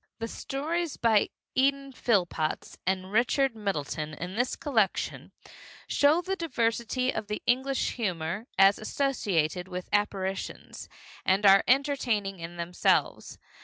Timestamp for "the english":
7.27-7.91